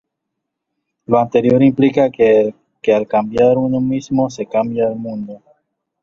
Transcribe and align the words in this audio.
Lo 1.05 1.19
anterior 1.19 1.61
implica 1.61 2.09
que 2.09 2.55
al 2.91 3.07
cambiar 3.07 3.55
uno 3.59 3.79
mismo, 3.79 4.31
se 4.31 4.47
cambia 4.47 4.87
el 4.87 4.95
mundo. 4.95 5.39